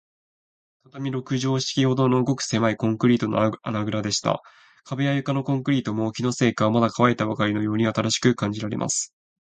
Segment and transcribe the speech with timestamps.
[0.85, 4.41] 畳六畳敷きほどの、ごくせまいコンクリートの穴ぐらでした。
[4.83, 9.13] 壁や床のコンクリートも、気のせいか、まだかわいたばかりのように新しく感じられます。